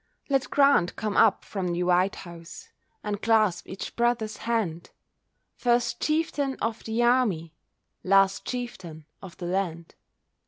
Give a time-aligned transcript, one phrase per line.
[0.31, 2.69] Let Grant come up from the White House,
[3.03, 4.89] And clasp each brother's hand,
[5.53, 7.53] First chieftain of the army,
[8.03, 9.93] Last chieftain of the land.